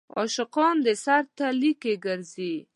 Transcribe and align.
عاشقان 0.17 0.75
د 0.85 0.87
سر 1.03 1.23
تلي 1.37 1.71
کې 1.81 1.93
ګرځي. 2.05 2.55